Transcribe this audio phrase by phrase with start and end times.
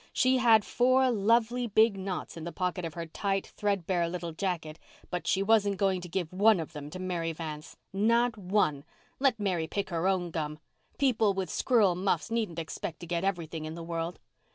[0.13, 4.31] She had four lovely big knots in the pocket of her tight, thread bare little
[4.31, 4.79] jacket,
[5.11, 8.83] but she wasn't going to give one of them to Mary Vance—not one
[9.19, 10.57] Let Mary pick her own gum!
[10.97, 14.19] People with squirrel muffs needn't expect to get everything in the world.